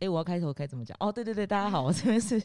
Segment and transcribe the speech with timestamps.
[0.00, 0.96] 哎，我要开头该怎么讲？
[0.98, 2.42] 哦，对对对，大家好，我这边是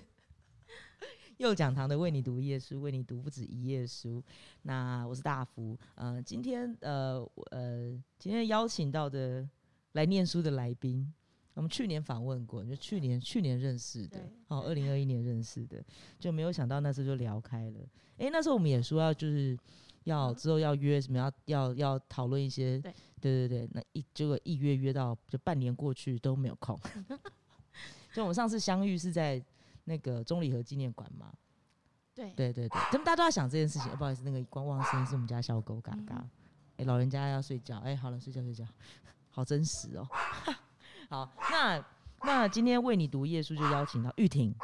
[1.38, 4.22] 右讲堂的，为你读一页书，为你读不止一页书。
[4.64, 9.48] 那我是大福，呃，今天呃呃，今天邀请到的
[9.94, 11.14] 来念书的来宾，
[11.54, 14.20] 我们去年访问过，就去年去年认识的，
[14.50, 15.82] 哦，二零二一年认识的，
[16.20, 17.80] 就没有想到那时候就聊开了。
[18.18, 19.58] 哎，那时候我们也说要就是
[20.04, 26.78] 要之后要约什么，要要要讨论一些，对对对对，那一结果一约约到就半年过去都没有空。
[28.16, 29.44] 就我们上次相遇是在
[29.84, 31.34] 那个中礼和纪念馆嘛？
[32.14, 33.92] 对对对对，他们大家都在想这件事情。
[33.98, 36.26] 不好意思，那个观望声是我们家小狗嘎嘎。
[36.78, 37.78] 哎，老人家要睡觉。
[37.80, 38.64] 哎，好了，睡觉睡觉，
[39.30, 40.08] 好真实哦。
[41.12, 41.86] 好，那
[42.22, 44.56] 那今天为你读夜书就邀请到玉婷。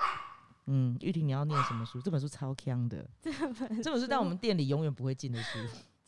[0.67, 2.01] 嗯，玉婷你要念什么书？
[2.01, 3.05] 这本书超强的。
[3.21, 5.59] 这本这本书在我们店里永远不会进的书。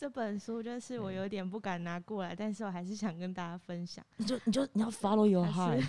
[0.03, 4.05] 这本书就是我有点不敢拿过来，但是我还是想跟大家分享。
[4.17, 5.81] 你就你就你要 follow your heart。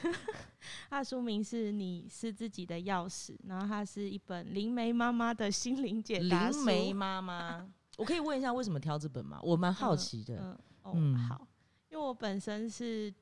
[0.89, 9.41] 它的书名是你是自己的钥匙，然后它是一本灵媒妈妈的心灵解答灵媒 妈妈，我可以问一下为什么挑这本吗？
[9.43, 10.37] 我蛮好奇的。
[10.39, 11.49] 嗯哦，好，
[11.91, 13.13] 因为我本身是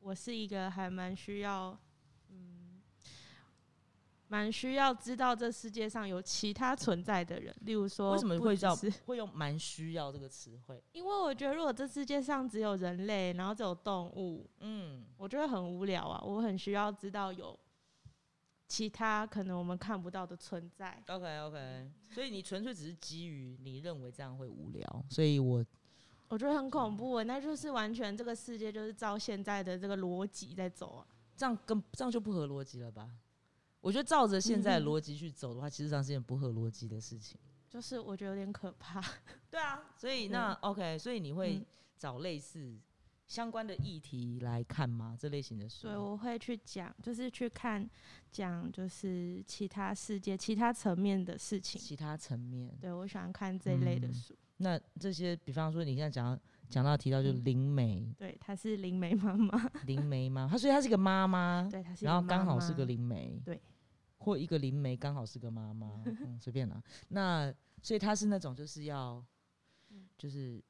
[0.00, 1.74] 我是一个还蛮需要。
[4.28, 8.74] 蛮需要知道这世界上有其他存在的人，例如说，为什么会叫
[9.06, 10.82] 会用“蛮需要”这个词汇？
[10.92, 16.20] 因为我觉得，如果这世界上只有人类，然后只有动物，嗯，我觉得很无聊啊。
[16.24, 17.56] 我很需要知道有
[18.66, 21.00] 其他可能我们看不到的存在。
[21.06, 25.64] OK OK，所以你纯粹只是基于你认为这样会无聊，所以我
[26.26, 27.22] 我觉得很恐怖。
[27.22, 33.08] 那就是完全这个世界就是照现在的这个逻辑在走啊，这样跟这样就不合逻辑了吧？
[33.86, 37.38] 我觉得照着现在的逻辑去走的话，其实上是件不合逻辑的事情。
[37.68, 39.00] 就是我觉得有点可怕。
[39.48, 41.64] 对啊，所以那 OK，所以你会
[41.96, 42.76] 找类似
[43.28, 45.16] 相关的议题来看吗？
[45.16, 45.86] 这类型的书？
[45.86, 47.88] 对，我会去讲，就是去看
[48.32, 51.80] 讲，就是其他世界、其他层面的事情。
[51.80, 52.76] 其他层面。
[52.80, 54.36] 对，我喜欢看这一类的书。
[54.56, 56.36] 那这些，比方说你现在讲
[56.68, 58.12] 讲到提到，就灵媒。
[58.18, 59.70] 对，她是灵媒妈妈。
[59.84, 61.68] 灵媒妈，她所以她是个妈妈。
[61.70, 62.04] 对，她是。
[62.04, 63.40] 然后刚好是个灵媒。
[63.44, 63.62] 对。
[64.26, 66.82] 或一个灵媒刚好是个妈妈， 嗯，随便啦。
[67.10, 69.24] 那所以他是那种就是要，
[70.18, 70.60] 就是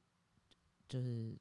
[0.86, 1.34] 就是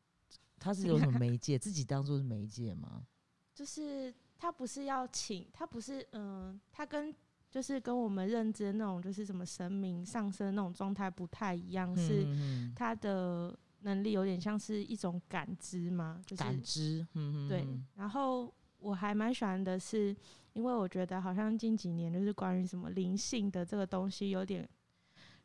[0.57, 3.05] 他是有什么媒介，自己当做是媒介吗？
[3.53, 7.13] 就是他不是要请，他不是嗯，他跟
[7.51, 12.25] 就是跟我们认知的那种就是什么神明上升那种状态不太一样，是
[12.73, 16.21] 他的能力有点像是一种感知吗？
[16.25, 17.67] 就是感知，嗯对。
[17.95, 18.53] 然后
[18.85, 20.15] 我还蛮喜欢的是。
[20.55, 24.65] 因为我觉得好像近几年就是关于什么灵性的这个东西有点，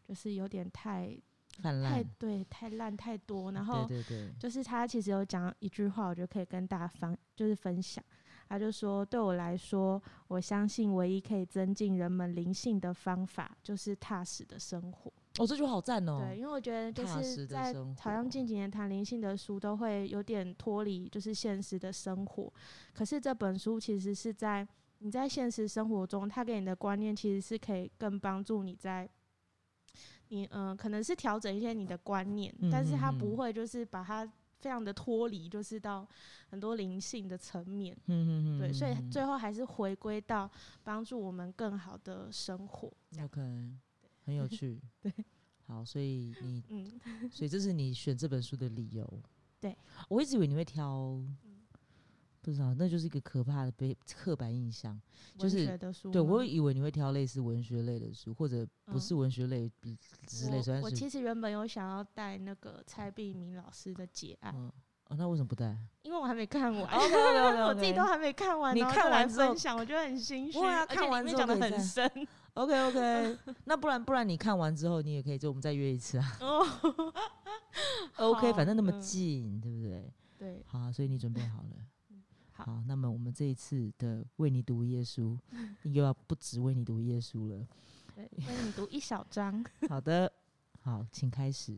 [0.07, 1.19] 就是有点太
[1.61, 8.05] 太对太烂太多，然后对对对，就是他其实有讲一句话，我觉得可以跟大家分就是分享。
[8.49, 15.13] 他就说，对我来说，我相信唯一可以增进人们灵性的方法就是踏实的生活。
[15.39, 16.25] 哦，这句话好赞哦！
[16.27, 22.53] 对，因为我觉得就是在好像近几年谈灵性的书都会有点脱离就是现实的生活，
[22.93, 24.67] 可是这本书其实是在。
[25.03, 29.09] 你在现实生活中，它给你的观念其实是可以更帮助你在
[30.29, 36.07] 你嗯，可能是调整一些你的观念，但是它不会就是把它非常的脱离，就是到
[36.51, 37.97] 很多灵性的层面。
[38.09, 40.51] 嗯嗯嗯，对，所以最后还是回归到
[40.85, 42.93] 帮助我们更好的生活。
[43.23, 43.41] OK，
[44.31, 44.81] 很有趣。
[45.03, 45.13] 对，
[45.67, 49.23] 好，所以你嗯， 所以这是你选这本书的理由。
[49.61, 49.77] 对，
[50.09, 51.23] 我一直以为你会挑。
[52.43, 54.99] 不知道，那就是一个可怕的被刻板印象，
[55.37, 55.79] 就是
[56.11, 59.71] 对我以为你会挑类似文学类的书，或者不是文学类
[60.27, 60.81] 之类。
[60.81, 64.55] 我其实原本有想要带那个蔡碧明老师的《解案》，
[65.11, 65.77] 哦，那为什么不带？
[66.03, 66.83] 因为我还没看完，
[67.67, 68.75] 我自己都还没看完。
[68.75, 70.59] 你看完分享，我觉得很心虚。
[70.59, 72.09] 哇，看完之后讲的很深。
[72.55, 76.37] OK OK，那不然不然你看完之后，你也可以就我们再约一次啊。
[76.41, 76.67] 哦
[78.33, 80.13] OK，反正那么近，对不对？
[80.39, 80.65] 对。
[80.67, 81.77] 好，所以你准备好了。
[82.53, 85.37] 好，那么我们这一次的为你读耶稣，
[85.85, 87.67] 又要不止为你读耶稣了，
[88.15, 89.65] 对，为你读一小章。
[89.89, 90.31] 好的，
[90.83, 91.77] 好，请开始。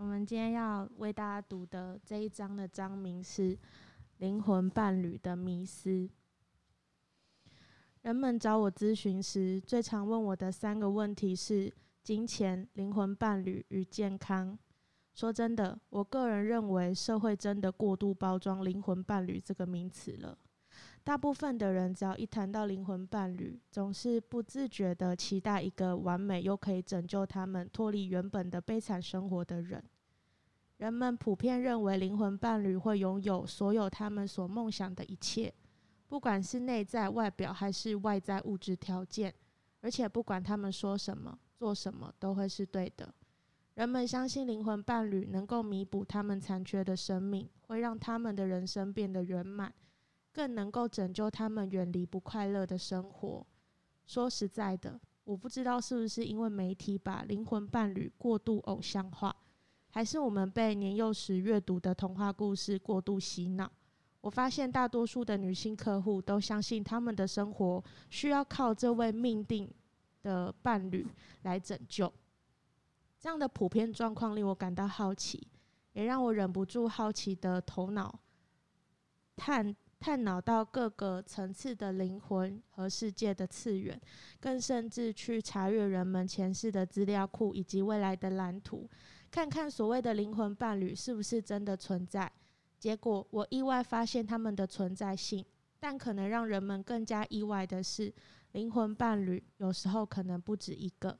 [0.00, 3.54] 我们今天要为大家读的这一章的章名是
[4.16, 5.90] 《灵魂伴侣的迷思》。
[8.00, 11.70] 人们找我咨询时，最常问我的三个问题是：
[12.02, 14.58] 金钱、灵魂伴侣与健康。
[15.12, 20.38] 说真的，我个人认为社会真的过度包装“灵魂伴侣”这个名词了。
[21.10, 29.82] 大部分的人只要一谈到灵魂伴侣，总是不自觉的期待一个完美又可以拯救他们脱离原本的悲惨生活的人。
[30.76, 35.52] 人们普遍认为灵魂伴侣会拥有所有他们所梦想的一切，
[36.06, 39.34] 不管是内在外表还是外在物质条件，
[39.80, 43.12] 而且不管他们说什么、做什么，都会是对的。
[43.74, 49.74] 人们相信灵魂伴侣能够弥补他们残缺的生命，会让他们的人生变得圆满，
[50.32, 53.46] 更能够拯救他们远离不快乐的生活。
[54.06, 59.34] 说实在的，我不知道是不是因为媒体把灵魂伴侣过度偶像化，
[59.90, 63.70] 还是我们被年幼时阅读的童话故事过度洗脑。
[64.20, 69.72] 我发现大多数的女性客户都相信他们的生活需要靠这位命定
[70.22, 71.06] 的伴侣
[71.42, 72.12] 来拯救。
[73.18, 75.46] 这样的普遍状况令我感到好奇，
[75.92, 78.18] 也让我忍不住好奇的头脑
[79.36, 84.00] 探探讨到各个层次的灵魂和世界的次元，
[84.40, 88.88] 更甚至去查阅人们前世的资料库以及未来的蓝图，
[89.30, 92.32] 看看所谓的灵魂伴侣是不是真的存在。
[92.78, 95.44] 结果，我意外发现他们的存在性，
[95.78, 98.10] 但可能让人们更加意外的是，
[98.52, 101.18] 灵魂伴侣有时候可能不止一个，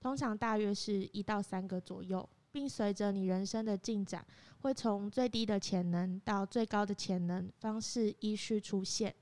[0.00, 4.24] 通常大约是一到三个左右，并随着你人生的进展，
[4.60, 9.12] 会从最低的潜能到最高的潜能方式依序出现。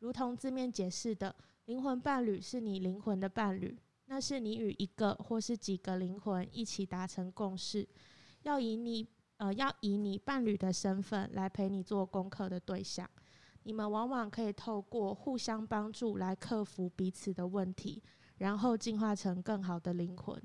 [0.00, 1.34] 如同字面解释的，
[1.64, 7.88] 灵魂伴侣是你灵魂的伴侣，那是你与一个或是几个灵魂一起达成共识，
[8.42, 9.08] 要以你。
[9.38, 13.06] 呃，要以你伴侣的身份来陪你做功课的对象，
[13.64, 18.00] 你们往往可以透过互相帮助来克服彼此的问题，
[18.38, 20.40] 然后进化成更好的灵魂。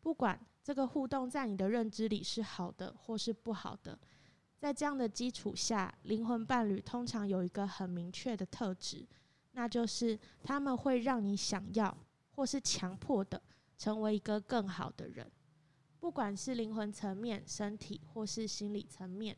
[0.00, 3.98] 不管这个互动在你的认知里是好的或是不好的，
[4.56, 9.04] 在这样的基础下，灵魂伴侣通常有一个很明确的特质，
[9.50, 11.92] 那就是他们会让你想要
[12.30, 13.42] 或是强迫的
[13.76, 15.28] 成为一个更好的人。
[15.98, 19.36] 不管是灵魂层面、身体或是心理层面，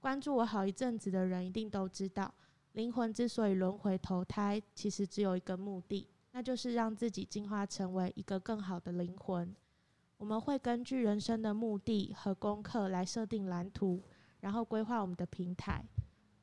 [0.00, 2.30] 关注我好一阵子的人一定都知道，
[2.72, 9.56] 灵魂之所以轮回投胎，其实只有一个目的，那就是让自己进化成为一个更好的灵魂。
[10.22, 14.00] 我们会根据人生的目的和功课来设定蓝图，
[14.38, 15.84] 然后规划我们的平台，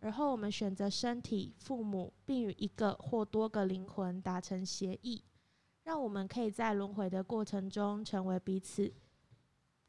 [0.01, 5.23] 而后我们选择身体、父母，并与一个或多个灵魂达成协议，
[5.83, 8.93] 让我们可以在轮回的过程中成为彼此。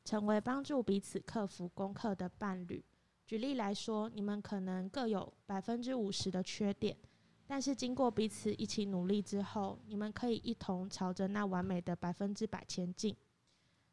[0.04, 2.84] 成为帮助彼此克服功课的伴侣。
[3.26, 6.96] 举例来说，你们可能各有百分之五十的缺点，
[7.44, 13.16] 但是经过彼此一起努力之后，你们可以一同朝着那完美的百分之百前进。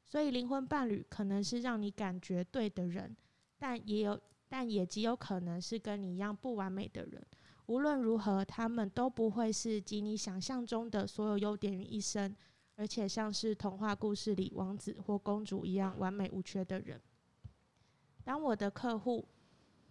[0.08, 3.16] 所以，灵魂伴侣可能是让你感觉对的人，
[3.58, 7.22] 但也有，但也极有可能是跟你一样不完美的人。
[7.68, 12.36] 无论如何，他们都不会是集你想象中的所有优点于一身。
[12.80, 17.02] 而且像是童话故事里王子或公主一样完美无缺的人。
[18.24, 19.28] 当我的客户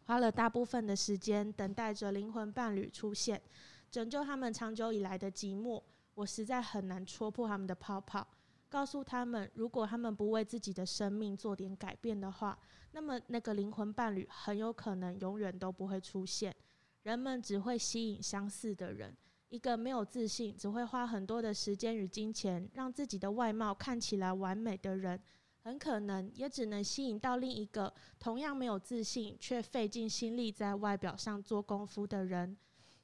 [0.04, 3.42] 花了大部分的时间等待着灵魂伴侣出现，
[3.90, 5.82] 拯救他们长久以来的寂寞，
[6.14, 8.24] 我实在很难戳破他们的泡泡，
[8.68, 12.58] 告诉他们，如果他们不为自己的生命做点改变的话，
[12.92, 16.54] 那么那个灵魂伴侣很有可能永远都不会出现。
[17.02, 19.16] 人们只会吸引相似的人。
[19.48, 25.20] 一个没有自信、只会花很多的时间与金钱让自己的外貌看起来完美的人，
[25.62, 32.56] 很可能也只能吸引到另一个同样没有自信却费尽心力在外表上做功夫的人。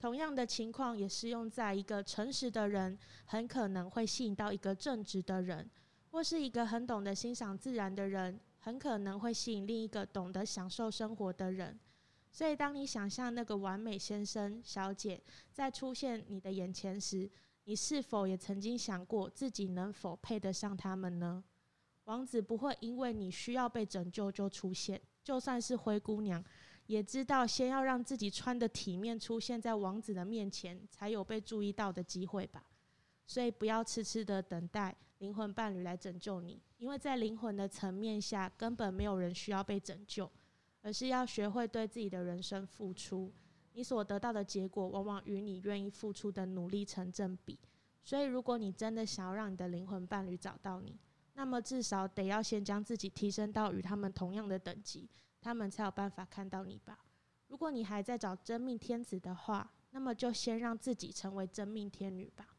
[0.02, 5.70] 同样的情况也适用在一个诚实的人，很可能会吸引到一个正直的人，
[6.10, 11.78] 或是一个很懂得欣赏自然的人，很可能会吸引另一个懂得享受生活的人。
[12.32, 17.30] 所以，当你想象那个完美先生、小姐在出现你的眼前时，
[17.62, 21.44] 你是否也曾经想过自己能否配得上他们呢？
[22.06, 26.44] 王子不会因为你需要被拯救就出现，就算是灰姑娘，
[26.86, 32.64] 也知道先要让自己穿的体面出现在王子的面前，才有被注意到的机会吧。
[33.26, 40.30] 所以，不要痴痴的等待灵魂伴侣来拯救你，因为在灵魂的层面下，根本没有人需要被拯救。
[40.84, 43.32] 而是要学会对自己的人生付出，
[43.74, 47.56] 你所得到的结果往往与你愿意付出的努力成正比。
[48.02, 50.98] 所以，如果你真的想要让你的灵魂伴侣找到你，
[51.34, 55.08] 那么至少得要先将自己提升到与他们同样的等级，
[55.42, 57.00] 他们才有办法看到你吧。
[57.48, 62.56] 如果你还在找真命天子的话，那么就先让自己成为真命天女吧。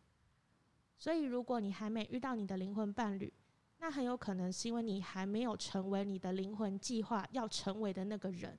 [0.98, 3.34] 所以，如果你还没遇到你的灵魂伴侣，
[3.80, 8.58] 那很有可能是因为你还没有成为你的灵魂计划要成为的那个人，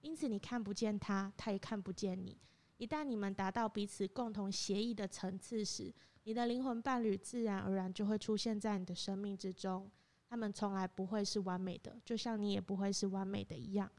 [0.00, 2.36] 因此你看不见他，他也看不见你。
[2.78, 9.90] 一旦你们达到彼此共同协议的层次时，你的灵魂伴侣自然而然就会出现在你的生命之中。
[10.28, 13.90] 他们从来不会是完美的，就像你也不会是完美的一样，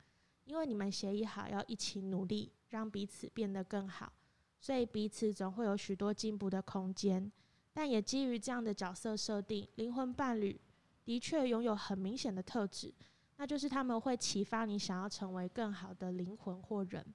[0.44, 4.12] 因为你们协议好要一起努力，让彼此变得更好。
[4.60, 7.32] 所以彼此总会有许多进步的空间。
[7.74, 10.60] 但也基于这样的角色设定，灵魂伴侣
[11.06, 12.94] 的确拥有很明显的特质，
[13.38, 17.06] 那就是他们会启发你想要成为更好的灵魂或人。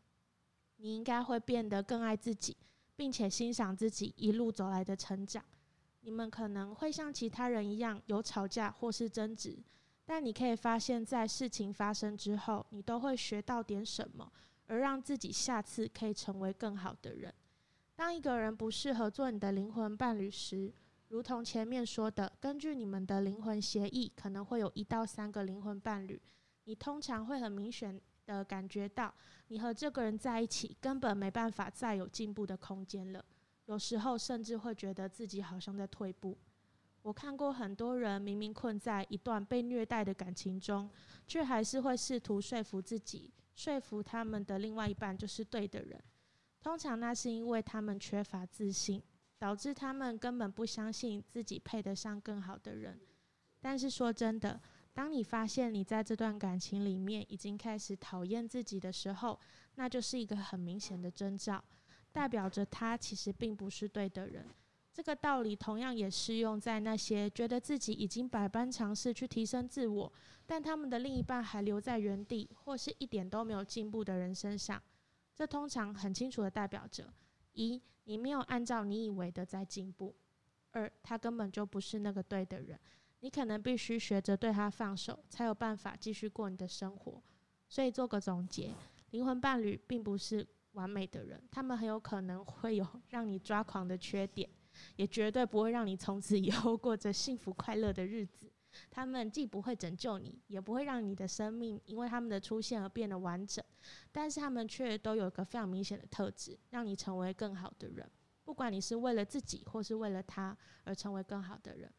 [0.77, 2.57] 你应该会变得更爱自己，
[2.95, 5.45] 并且欣赏自己一路走来的成长。
[6.03, 9.59] 你们可能会像其他人一样有吵架或是争执，
[10.05, 14.33] 但你可以发现，在事情发生之后，你都会学到点什么，
[14.67, 17.33] 而让自己下次可以成为更好的人。
[17.95, 20.73] 当一个人不适合做你的灵魂伴侣时，
[21.09, 26.21] 如同前面说的，根据你们的灵魂协议，可能会有一到三个灵魂伴侣。
[26.65, 29.15] 你通常会很明显的感觉到，
[29.49, 33.25] 你和这个人在一起根本没办法再有进步的空间了。
[33.67, 36.37] 有时候甚至会觉得自己好像在退步。
[37.03, 40.89] 我看过很多人明明困在一段被虐待的感情中，
[41.27, 46.01] 却还是会试图说服自己，说服他们的另外一半就是对的人。
[46.61, 49.03] 通常那是因为他们缺乏自信，
[49.39, 53.01] 导致他们根本不相信自己配得上更好的人。
[53.61, 54.61] 但是说真的，
[54.93, 59.41] 当你发现你在这段感情里面已经开始讨厌自己的时候，
[59.75, 61.65] 那就是一个很明显的征兆，
[62.13, 64.47] 代表着他其实并不是对的人。
[64.93, 70.13] 这个道理同样也适用在那些觉得自己已经百般尝试去提升自我，
[70.45, 74.81] 但他们的另一半还留在原地，或是一点都没有进步的人身上。
[75.35, 77.11] 这通常很清楚的代表着：
[77.53, 80.15] 一，你没有按照你以为的在进步；
[80.73, 82.79] 二，他根本就不是那个对的人。
[83.21, 87.23] 你可能必须学着对他放手，才有办法继续过你的生活。
[87.67, 88.75] 所以做个总结：
[89.13, 94.49] 灵魂伴侣并不是完美的人，他们很有可能会有 让你抓狂的缺点，
[94.97, 98.51] 也绝对不会让你从此以后过着幸福快乐的日子。
[98.91, 103.63] 他们既不会拯救你，也不会让你的生命因为他们的出现而变得完整，
[104.11, 108.11] 但是他们却都有一个非常明显的特质，让你成为更好的人。
[108.45, 111.93] 不管你是为了自己或是为了他而成为更好的人，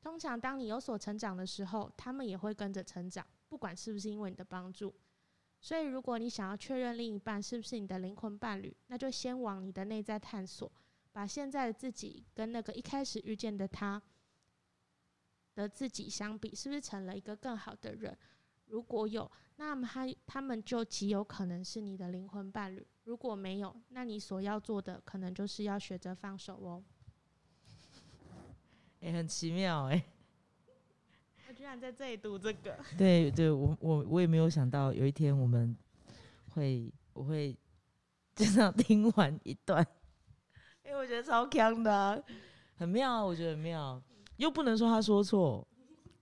[0.00, 4.94] 通常当你有所成长的时候，他们也会跟着成长，不管是不是因为你的帮助。
[5.64, 10.70] 所以，如果你想要确认另一半是不是你的灵魂伴侣，那就先往你的内在探索，
[11.10, 14.02] 把现在的自己跟那个一开始遇见的他。
[15.54, 18.14] 的自己相比，是不是成了一个更好的人？
[18.66, 26.84] 如果有，那么他他们就极有可能是你的灵魂伴侣；如果没有，那你所要做的，可能就是要学着放手哦。
[29.00, 30.04] 哎，很奇妙哎！
[31.64, 32.78] 居然在这里读这个。
[32.98, 35.74] 对对，我我我也没有想到有一天我们
[36.50, 37.56] 会我会
[38.34, 39.82] 就这样听完一段，
[40.84, 42.22] 因为我觉得超强的，
[42.74, 44.02] 很妙啊，我觉得很妙。
[44.36, 45.66] 又不能说他说错，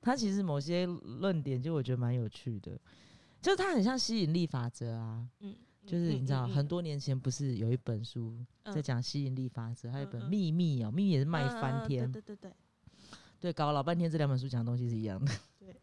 [0.01, 2.79] 他其实某些论点就我觉得蛮有趣的，
[3.41, 8.39] 就是他很像吸引力法则啊，嗯，就是你知道很多年前不是有一本书
[8.73, 12.53] 在讲吸引力法则，还有一本秘密哦，秘密也是卖翻天，对对对，
[13.43, 15.77] 对，搞了老半天这两本书讲的东西是一样的， 对，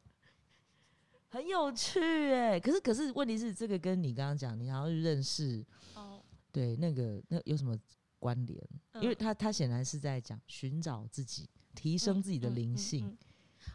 [1.30, 2.00] 很有趣
[2.34, 5.64] 哎，可是可是问题是这个跟你刚刚讲，你好像去认识
[5.94, 7.78] 哦，对，那个那有什么
[8.18, 8.58] 关联？
[9.02, 11.48] 因为他他显然是在讲寻找自己。
[11.76, 13.16] 提升自己的灵性。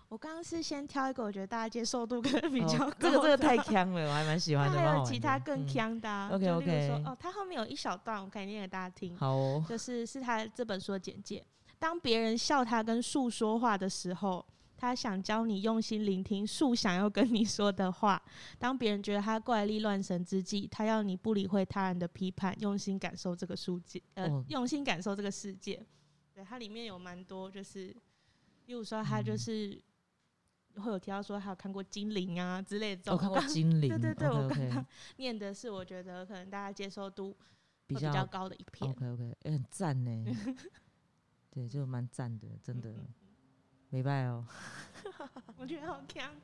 [0.09, 2.97] 我刚刚是先挑一个，我觉得大家接受度可能比较高。
[2.99, 4.77] 这个这个太强了，我还蛮喜欢的。
[4.77, 6.29] 还有其他更强的。
[6.29, 6.89] OK OK。
[6.89, 9.17] 说哦，他后面有一小段，我可以念给大家听。
[9.17, 9.65] 好哦。
[9.67, 11.43] 就是是他这本书的简介。
[11.79, 14.45] 当别人笑他跟树说话的时候，
[14.77, 18.23] 他想教你用心聆听树想要跟你说的话。
[18.59, 24.03] 当别人觉得他怪力乱神之际，他要你不理会他人的批判，用心感受这个世界。
[24.15, 25.85] 呃，用心感受这个世界。
[26.35, 27.87] 对，它里面有蛮多，就是，
[28.67, 29.81] 例如说，他就是
[30.77, 33.13] 会有提到说，他有看过精灵啊之类的。
[33.13, 34.85] 我看过精灵，对 对对，我刚刚
[35.17, 37.37] 念的是，我觉得可能大家接受度
[37.87, 38.91] 比较高的一篇。
[38.91, 40.25] OK OK，哎，很赞呢。
[41.55, 42.93] 对，就蛮赞的，真的，
[43.89, 44.45] 没拜哦。
[45.57, 46.35] 我觉得好强，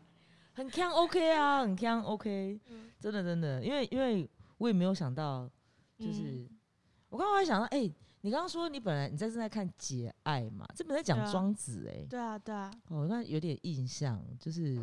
[0.55, 2.61] 很强 OK 啊， 很强 OK，
[3.01, 5.51] 真的真的，因为因为我也没有想到，
[5.99, 6.49] 就是
[7.09, 7.93] 我刚刚还想到，哎。
[8.23, 10.67] 你刚刚说你本来你在正在看《节爱》嘛？
[10.77, 12.05] 这本在讲庄子哎。
[12.05, 12.71] 对啊，对啊。
[12.89, 14.79] 哦，那有点印象，就是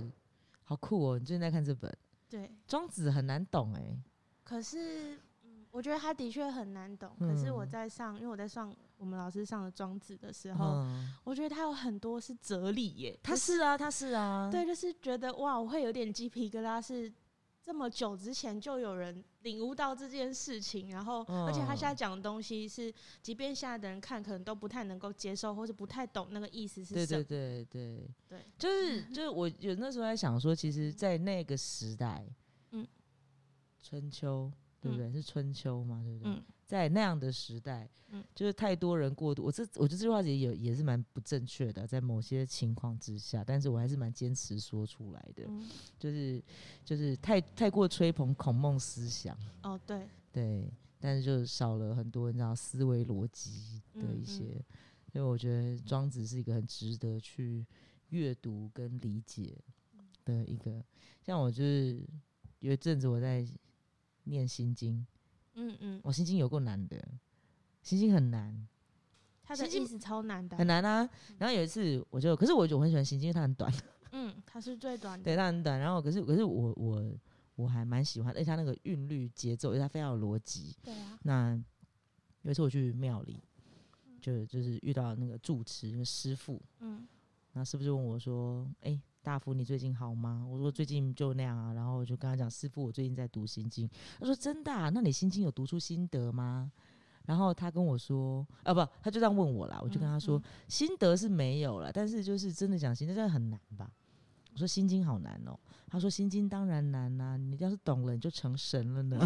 [0.64, 1.20] 好酷哦！
[1.20, 1.96] 你最近在看这本？
[2.28, 2.52] 对。
[2.68, 3.96] 庄子很难懂哎。
[4.44, 7.16] 可是，嗯，我觉得他的确很难懂。
[7.20, 10.86] 可是我在上，因为我在上我们老师上的庄子的时候，
[11.24, 13.20] 我觉得他有很多是哲理耶。
[13.24, 14.50] 他是啊，他是啊。
[14.52, 17.12] 对，就是觉得哇，我会有点鸡皮疙瘩是。
[17.60, 27.24] 这么久之前就有人领悟到这件事情，然后而且他现在讲的东西是，即便现在的人看可能都不太能够接受，或是不太懂那个意思是什么。
[27.24, 32.26] 对对对对对，就是就是我有那时候在想说，其实，在那个时代，
[32.72, 32.88] 嗯，
[33.84, 34.50] 春秋
[34.80, 35.12] 对不对？
[35.12, 36.42] 是春秋嘛，对不对？
[36.68, 39.42] 在那样的时代，嗯，就是太多人过度。
[39.42, 45.50] 我这我觉得这句话也有也是蛮不正确的，在某些情况之下，但是我还是蛮坚持说出来的，
[45.98, 46.44] 就是
[46.84, 49.36] 就是太太过吹捧孔孟思想。
[49.64, 50.70] 哦，对对，
[51.00, 54.62] 但是就少了很多你知道思维逻辑的一些，
[55.14, 57.66] 所以我觉得庄子是一个很值得去
[58.10, 59.58] 阅读跟理解
[60.26, 60.84] 的一个。
[61.22, 62.06] 像我就是
[62.60, 63.48] 有一阵子我在
[64.26, 65.08] 念心经。
[65.58, 66.96] 嗯嗯，我心经有过难的，
[67.82, 68.68] 心经很难，
[69.44, 71.10] 他的意思超难的，很难啊。
[71.40, 73.74] 然后有一次我就，可是我就很喜欢心经，因为它很短。
[74.12, 75.80] 嗯，它是最短的，对，它很短。
[75.80, 77.12] 然后可是可是我我
[77.56, 80.76] 我还蛮喜欢，而且它那个韵律节奏，因为它非常有逻辑。
[80.84, 81.20] 对啊。
[81.24, 81.62] 那
[82.44, 83.44] 有一次我去庙里，
[84.22, 87.08] 就就是遇到那个住持师傅，嗯，
[87.54, 90.48] 那师傅就问我说：“哎。”大福，你最近好吗？
[90.50, 93.86] 我说最近就那样啊，然后我就跟他讲，师傅，我最近在读心经。
[94.18, 94.72] 他说真的？
[94.72, 96.72] 啊那你心经有读出心得吗？
[97.26, 99.82] 然后他跟我说，啊不，他就这样问我啦。
[99.84, 103.92] 我就跟他说，心得是没有了，但是就是真的讲心，真的很难吧？
[104.54, 105.60] 我说心经好难哦。
[105.90, 109.20] 他说心经当然难啦，你要是懂了，你就成神了呢。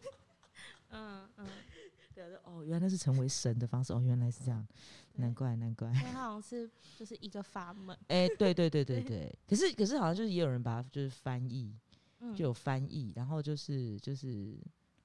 [0.88, 1.46] 嗯嗯，
[2.14, 4.66] 对啊，哦，原来是成为神的方式哦，原来是这样。
[5.18, 7.96] 难怪，难怪，它好像是就是一个法门。
[8.08, 9.38] 哎，对对对对 对。
[9.46, 11.74] 可是可是好像就是也有人把它就是翻译，
[12.34, 14.56] 就有翻译，然后就是就是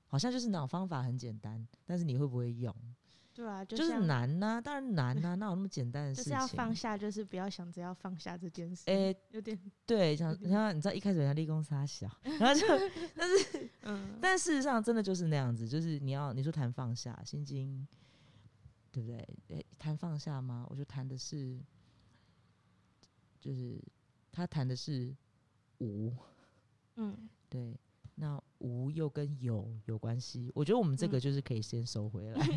[0.08, 2.74] 好像就是那种方法很简单，但是你会不会用？
[3.36, 6.32] 对啊，就是难呐，当然难呐， 哪有那么简单的事情？
[6.34, 8.84] 就是要放下，就是不要想着要放下这件事。
[8.86, 12.08] 哎，有点对，像像你知道一开始人家立功杀小，
[12.39, 12.67] 然后就
[13.15, 17.88] 但是嗯，但事实上真的就是那样子，就是你要你说谈放下心经。
[18.93, 19.17] 对不对？
[19.50, 20.65] 诶，谈放下吗？
[20.69, 21.59] 我就谈的是，
[23.41, 23.81] 就是
[24.31, 25.13] 他谈的是
[25.79, 26.13] 无，
[26.95, 27.77] 嗯， 对。
[28.15, 32.47] 那无又跟有有关系，我觉得我们这个就是可以先收回来。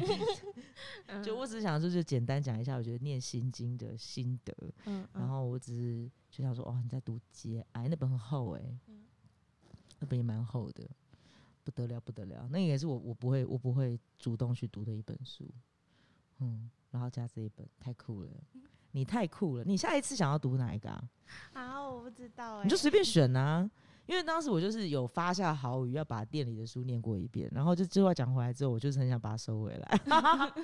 [1.25, 4.55] 就我只是想就是简单讲一下，我觉得念心经的心得。
[4.85, 8.79] 嗯，然后我只是就想说，哦，你在读节哀那本很厚哎，
[9.99, 10.87] 那本也蛮厚的，
[11.65, 12.47] 不得了不得了。
[12.53, 15.51] 那也是我我不会我不会主动去读的一本书。
[16.39, 18.31] 嗯，然后加这一本，太酷了！
[18.93, 19.65] 你太酷了！
[19.65, 21.09] 你下一次想要读哪一个啊？
[21.53, 23.71] 啊，我不知道哎，你就随便选啊。
[24.07, 30.01] 因为当时我就是有发下豪语，要把店里的书念过一遍，然后就这话讲回来之后，我就是很想把它收回来。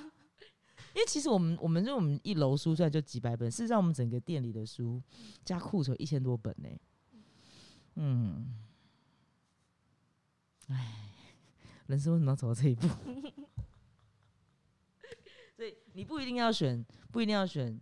[0.94, 5.02] 因为其实我们，我们就我们一楼书虽然就几百本，事实上我们整个店里的书
[5.44, 6.68] 加库存一千多本呢。
[7.96, 8.54] 嗯，
[10.68, 11.10] 哎，
[11.86, 12.86] 人生为什么要走到这一步？
[15.94, 17.78] 你不一定要选，不一定要选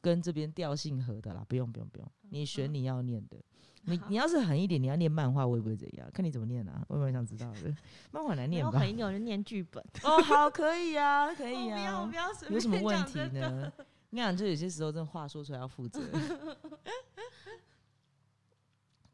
[0.00, 3.36] 跟这边调性合的啦，不用不用不用，你选你要念的。
[3.82, 6.10] 你你要是狠一点，你要念漫画会不会怎样？
[6.12, 7.74] 看你怎么念啊，我蛮想知道的。
[8.10, 8.78] 漫画来念吧？
[8.78, 9.82] 狠一点我就念剧本。
[10.02, 12.04] 哦，好，可以啊，可 以啊。
[12.04, 13.72] 不要不要，有什么问题呢？
[14.10, 16.02] 你想，就有些时候，这话说出来要负责，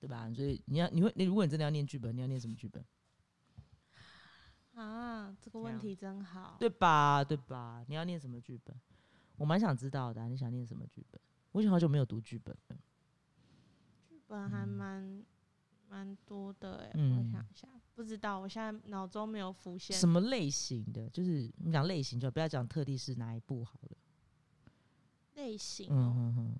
[0.00, 0.28] 对吧？
[0.34, 2.84] 所以你要，你会，你如果你真的要念剧本，你要念什么剧本？
[4.74, 7.22] 啊，这个问题真好，对吧？
[7.22, 7.84] 对吧？
[7.88, 8.74] 你要念什么剧本？
[9.36, 10.28] 我蛮想知道的。
[10.28, 11.20] 你想念什么剧本？
[11.52, 12.76] 我已经好久没有读剧本了。
[14.08, 15.24] 剧本还蛮
[15.88, 21.08] 蛮多的哎，我想一下，不知道，我现在脑中没有浮现什么类型的。
[21.10, 23.96] 就是你讲类型，就不要讲特地是哪一部好了。
[25.34, 26.58] 类型，嗯嗯嗯。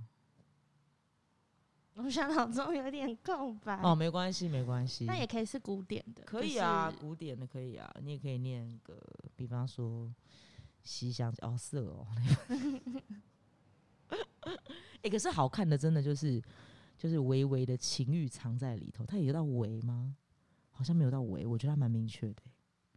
[1.95, 5.05] 我想脑中有点空白哦，没关系，没关系。
[5.05, 7.89] 那也可以是古典的，可以啊，古典的可以啊。
[8.03, 9.01] 你也可以念个，
[9.37, 10.07] 比方说
[10.83, 12.07] 《西厢》哦，色哦。
[15.03, 16.43] 哎，可是好看的真的就是
[16.99, 20.17] 就是微微的情欲藏在里头，它有到微吗？
[20.71, 22.43] 好像没有到微，我觉得它蛮明确的。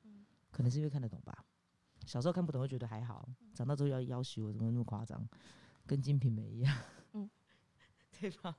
[0.05, 1.45] 嗯，可能是因为看得懂吧。
[2.05, 5.27] 小时候看不懂会觉得还好，长大之后要要求我怎么那么夸张，
[5.85, 6.75] 跟《金瓶梅》一样，
[7.13, 7.29] 嗯，
[8.19, 8.57] 对吧？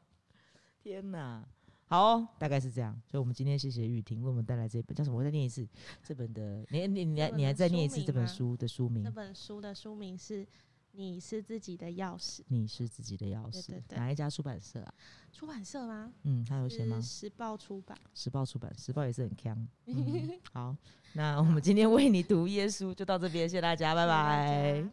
[0.89, 1.45] 天呐，
[1.87, 2.99] 好，大概是这样。
[3.11, 5.19] 所以，我们今天谢谢玉婷为我们带来这本叫什么？
[5.19, 5.69] 我再念一次
[6.03, 9.05] 这本的，你你你还你还再念一次这本书的书名？
[9.05, 10.43] 这本书的书名是
[10.93, 12.39] 《你是自己的钥匙》。
[12.49, 13.79] 你是自己的钥匙。
[13.91, 14.95] 哪一家出版社啊？
[15.31, 16.11] 出版社吗？
[16.23, 16.99] 嗯，他有写吗？
[17.03, 17.99] 时报出版。
[18.15, 19.69] 时报出版，时报也是很强。
[20.55, 20.75] 好，
[21.13, 24.91] 那我们今天为你读耶稣就到这边，谢谢大家，拜拜。